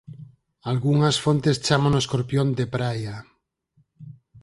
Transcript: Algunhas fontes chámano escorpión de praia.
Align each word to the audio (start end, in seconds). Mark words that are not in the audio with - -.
Algunhas 0.71 1.17
fontes 1.25 1.57
chámano 1.65 1.99
escorpión 2.03 2.47
de 2.59 2.65
praia. 2.75 3.15